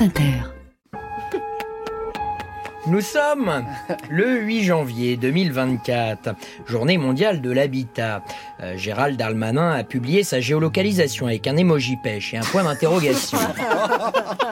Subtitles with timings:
[0.00, 0.32] France Inter.
[2.86, 3.64] Nous sommes
[4.08, 6.34] le 8 janvier 2024,
[6.66, 8.24] journée mondiale de l'habitat.
[8.62, 13.38] Euh, Gérald Darmanin a publié sa géolocalisation avec un emoji pêche et un point d'interrogation.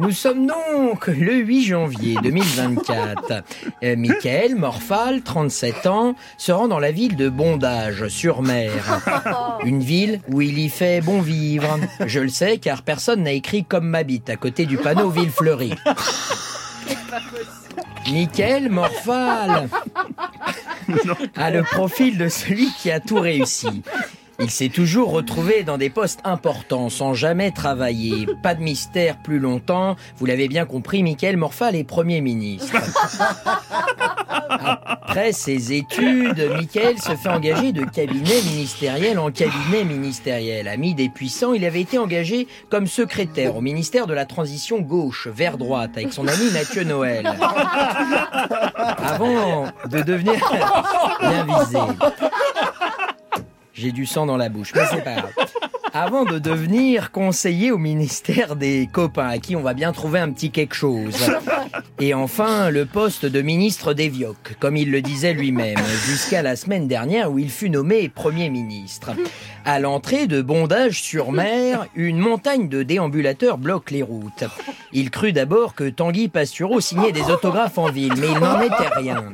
[0.00, 3.42] Nous sommes donc le 8 janvier 2024.
[3.82, 8.72] Euh, Michael Morphal, 37 ans, se rend dans la ville de Bondage, sur mer.
[9.64, 11.78] Une ville où il y fait bon vivre.
[12.06, 15.74] Je le sais car personne n'a écrit comme m'habite à côté du panneau Ville fleurie.
[18.10, 19.68] Michael Morphal
[21.36, 23.82] a le profil de celui qui a tout réussi.
[24.40, 28.26] Il s'est toujours retrouvé dans des postes importants sans jamais travailler.
[28.42, 29.96] Pas de mystère plus longtemps.
[30.16, 32.76] Vous l'avez bien compris, Michael Morphal est Premier ministre.
[34.48, 40.68] Après ses études, Michael se fait engager de cabinet ministériel en cabinet ministériel.
[40.68, 45.28] Ami des puissants, il avait été engagé comme secrétaire au ministère de la Transition gauche,
[45.28, 47.26] vers droite, avec son ami Mathieu Noël.
[48.76, 50.34] Avant de devenir
[51.20, 51.78] bien visé.
[53.80, 55.32] J'ai du sang dans la bouche, mais c'est pas grave.
[55.94, 60.30] Avant de devenir conseiller au ministère des copains, à qui on va bien trouver un
[60.30, 61.16] petit quelque chose.
[61.98, 66.56] Et enfin, le poste de ministre des Vioques, comme il le disait lui-même, jusqu'à la
[66.56, 69.12] semaine dernière où il fut nommé Premier ministre.
[69.64, 74.44] À l'entrée de Bondage-sur-Mer, une montagne de déambulateurs bloque les routes.
[74.92, 78.88] Il crut d'abord que Tanguy Pastureau signait des autographes en ville, mais il n'en était
[78.94, 79.24] rien.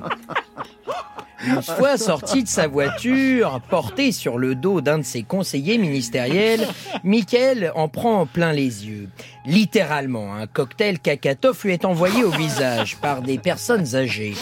[1.47, 6.67] Une fois sorti de sa voiture, porté sur le dos d'un de ses conseillers ministériels,
[7.05, 9.09] Michael en prend plein les yeux.
[9.47, 14.35] Littéralement, un cocktail cacatoff lui est envoyé au visage par des personnes âgées.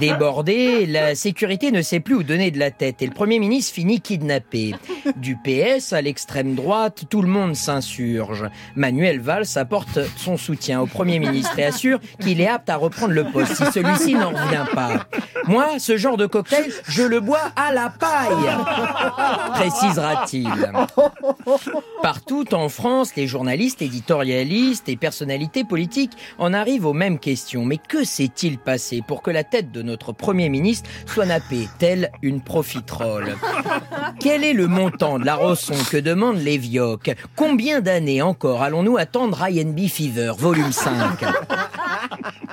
[0.00, 3.74] Débordé, la sécurité ne sait plus où donner de la tête et le Premier ministre
[3.74, 4.74] finit kidnappé.
[5.16, 8.44] Du PS à l'extrême droite, tout le monde s'insurge.
[8.74, 13.12] Manuel Valls apporte son soutien au Premier ministre et assure qu'il est apte à reprendre
[13.12, 15.06] le poste si celui-ci n'en revient pas.
[15.46, 18.50] Moi, ce genre de cocktail, je le bois à la paille,
[19.52, 20.72] précisera-t-il.
[22.02, 27.64] Partout en France, les journalistes, éditorialistes et personnalités politiques en arrivent aux mêmes questions.
[27.64, 32.10] Mais que s'est-il passé pour que la tête de notre Premier ministre soit nappée, telle
[32.22, 33.36] une profiterole?
[34.20, 36.58] Quel est le montant de la rançon que demandent les
[37.36, 40.94] Combien d'années encore allons-nous attendre INB Fever, volume 5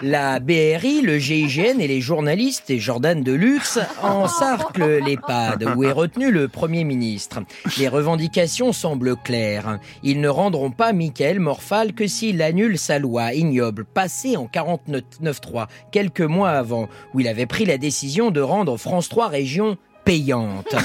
[0.01, 6.31] la BRI, le GIGN et les journalistes et Jordan Deluxe encerclent l'EHPAD où est retenu
[6.31, 7.39] le Premier ministre?
[7.77, 9.79] Les revendications semblent claires.
[10.03, 15.67] Ils ne rendront pas Michael Morphal que s'il annule sa loi ignoble passée en 49.3
[15.91, 20.75] quelques mois avant où il avait pris la décision de rendre France 3 régions payante.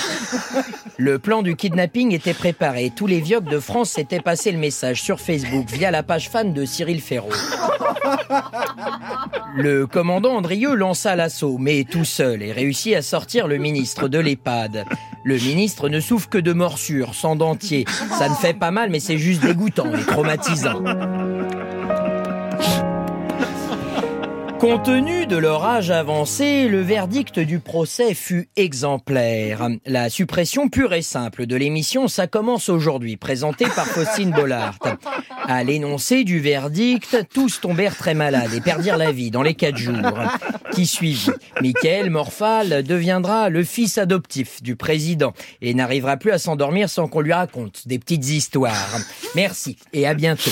[0.98, 2.90] Le plan du kidnapping était préparé.
[2.94, 6.52] Tous les vioques de France s'étaient passé le message sur Facebook via la page fan
[6.52, 7.30] de Cyril Ferraud.
[9.56, 14.18] Le commandant Andrieux lança l'assaut, mais tout seul, et réussit à sortir le ministre de
[14.18, 14.84] l'EHPAD.
[15.24, 17.84] Le ministre ne souffre que de morsures, sans dentier.
[18.18, 20.82] Ça ne fait pas mal, mais c'est juste dégoûtant et traumatisant.
[24.66, 29.68] Compte tenu de leur âge avancé, le verdict du procès fut exemplaire.
[29.86, 34.76] La suppression pure et simple de l'émission, ça commence aujourd'hui, présentée par Faustine Bollard.
[35.46, 39.76] À l'énoncé du verdict, tous tombèrent très malades et perdirent la vie dans les quatre
[39.76, 40.18] jours
[40.72, 41.30] qui suivit.
[41.62, 47.20] Michael Morphal deviendra le fils adoptif du président et n'arrivera plus à s'endormir sans qu'on
[47.20, 48.98] lui raconte des petites histoires.
[49.36, 50.50] Merci et à bientôt.